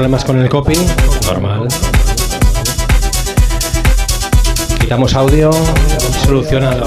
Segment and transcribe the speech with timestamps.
[0.00, 0.72] problemas con el copy,
[1.26, 1.68] normal.
[4.80, 5.50] Quitamos audio,
[6.24, 6.86] solucionado.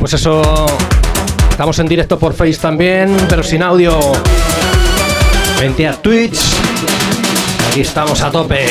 [0.00, 0.66] Pues eso.
[1.50, 3.98] Estamos en directo por Face también, pero sin audio.
[5.60, 6.38] Vente a Twitch.
[7.70, 8.66] Aquí estamos a tope.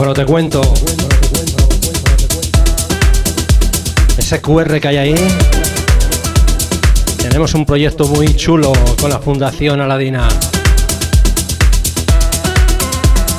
[0.00, 0.62] Bueno, te cuento.
[4.16, 5.14] Ese QR que hay ahí.
[7.18, 10.26] Tenemos un proyecto muy chulo con la Fundación Aladina.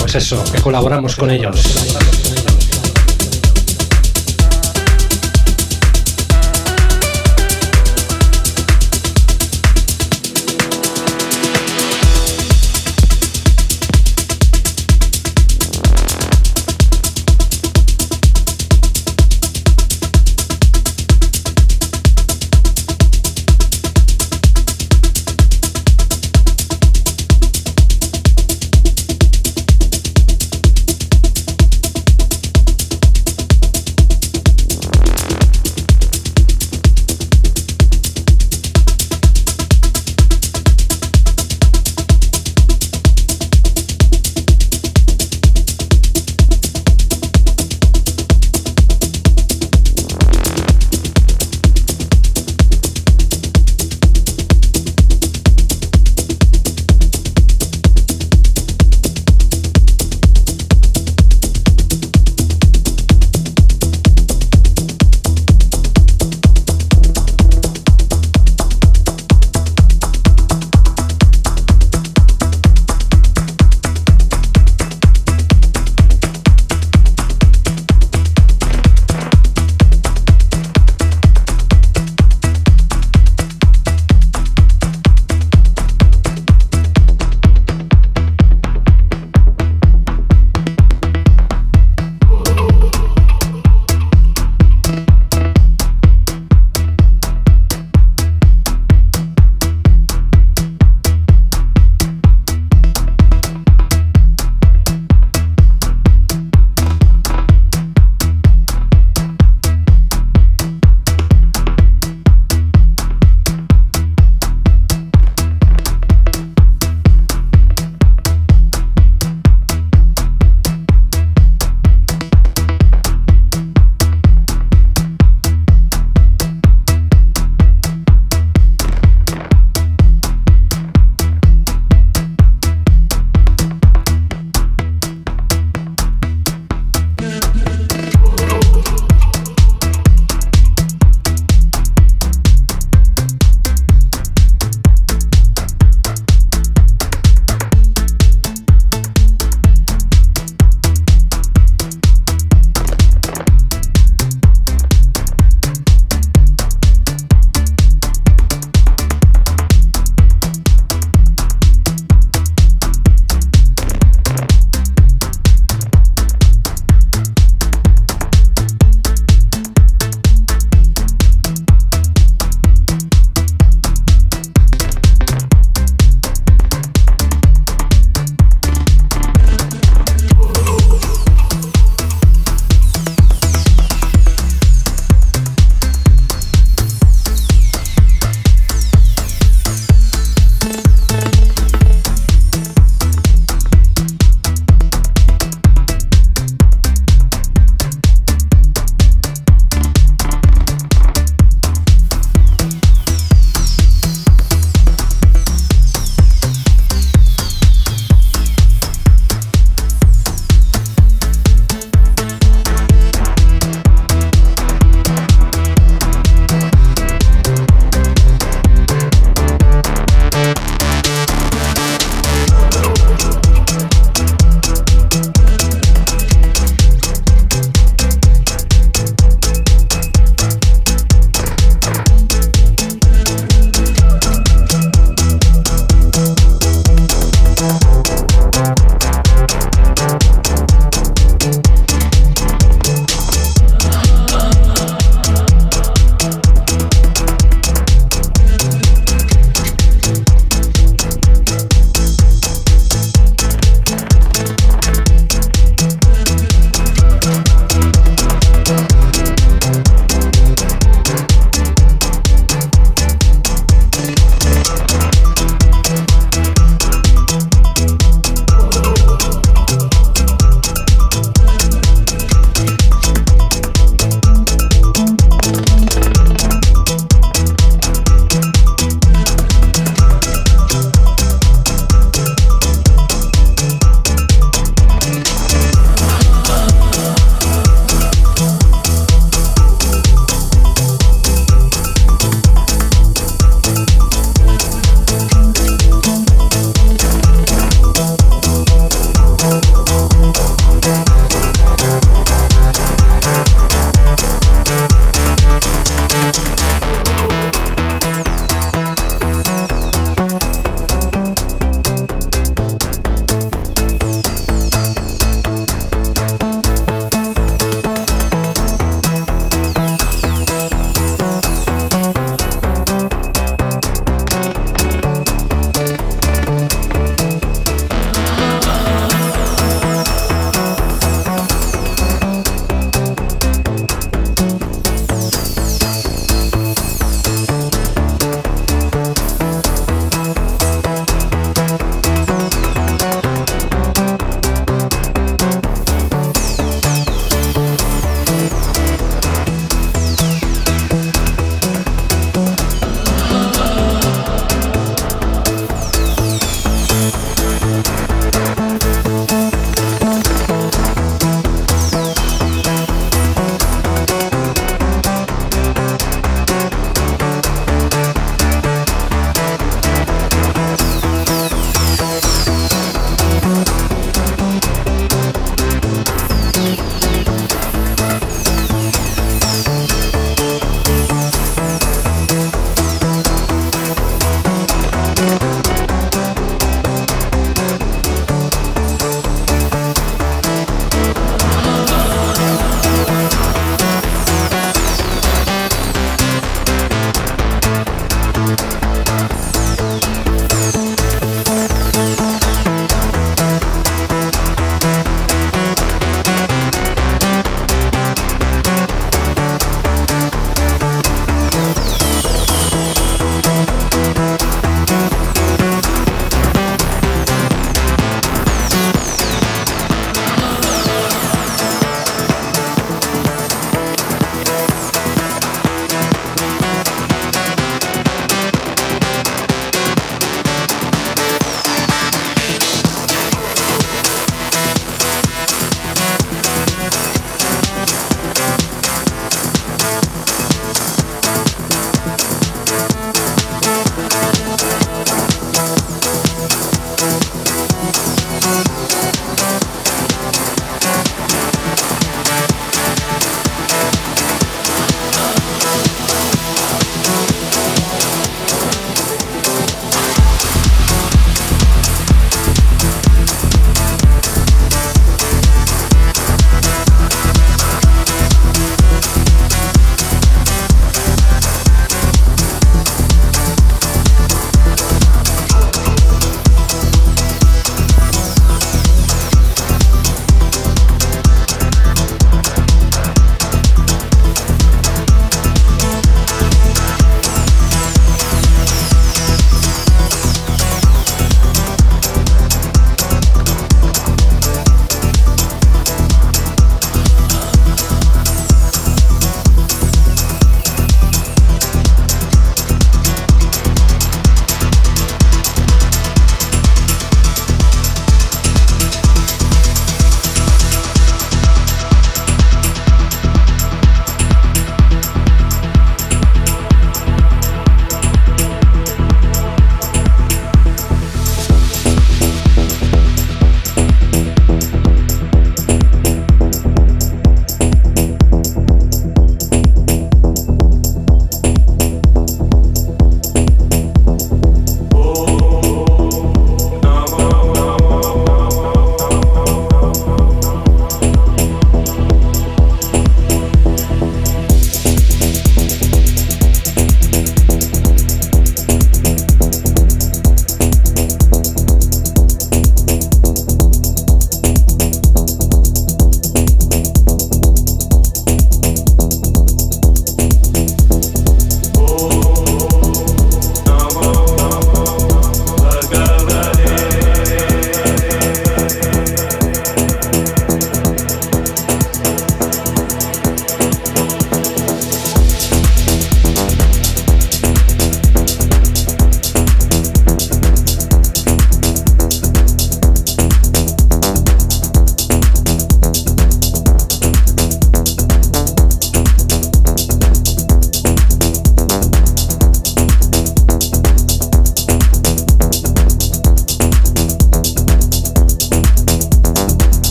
[0.00, 2.17] Pues eso, que colaboramos con ellos.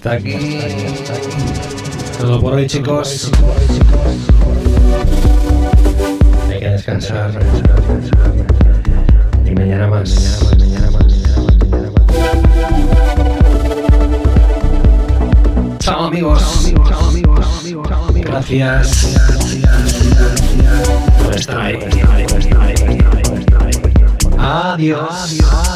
[0.00, 0.34] Hasta aquí.
[2.18, 3.30] Todo por hoy, chicos.
[6.48, 7.38] Hay que descansar.
[9.44, 10.40] Y mañana más.
[15.80, 16.72] Chao amigos.
[18.14, 19.16] Gracias
[21.22, 21.78] por estar ahí.
[24.38, 25.10] Adiós.
[25.10, 25.69] Adiós.